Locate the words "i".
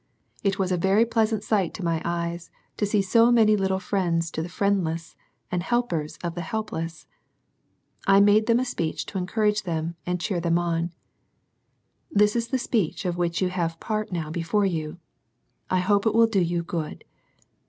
8.07-8.19, 15.69-15.81